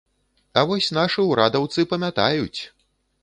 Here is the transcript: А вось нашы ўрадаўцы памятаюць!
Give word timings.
А 0.59 0.61
вось 0.69 0.87
нашы 0.97 1.25
ўрадаўцы 1.31 1.85
памятаюць! 1.91 2.61